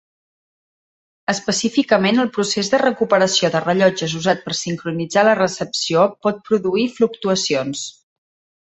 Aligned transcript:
Específicament 1.33 2.23
el 2.23 2.31
procés 2.39 2.73
de 2.75 2.79
recuperació 2.83 3.53
de 3.57 3.63
rellotges 3.67 4.19
usat 4.23 4.43
per 4.49 4.59
sincronitzar 4.63 5.29
la 5.31 5.37
recepció 5.45 6.11
pot 6.27 6.45
produir 6.51 6.91
fluctuacions. 7.01 7.89